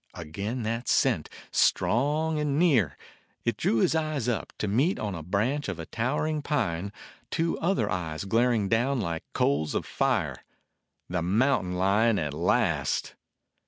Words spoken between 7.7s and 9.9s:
eyes glaring down like coals of